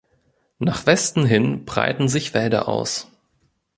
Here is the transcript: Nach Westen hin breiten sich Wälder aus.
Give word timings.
Nach 0.57 0.87
Westen 0.87 1.27
hin 1.27 1.63
breiten 1.63 2.07
sich 2.09 2.33
Wälder 2.33 2.67
aus. 2.67 3.07